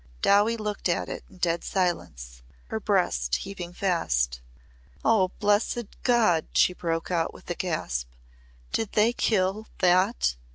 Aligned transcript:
Dowie 0.23 0.57
looked 0.57 0.89
at 0.89 1.09
it 1.09 1.23
in 1.29 1.37
dead 1.37 1.63
silence, 1.63 2.41
her 2.69 2.79
breast 2.79 3.35
heaving 3.35 3.71
fast. 3.71 4.41
"Oh! 5.05 5.27
blessed 5.39 5.85
God!" 6.01 6.47
she 6.53 6.73
broke 6.73 7.11
out 7.11 7.35
with 7.35 7.47
a 7.51 7.55
gasp. 7.55 8.07
"Did 8.71 8.93
they 8.93 9.13
kill 9.13 9.67
that!" 9.77 10.37